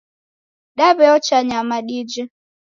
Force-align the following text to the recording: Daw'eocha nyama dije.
Daw'eocha 0.77 1.37
nyama 1.49 1.77
dije. 1.87 2.23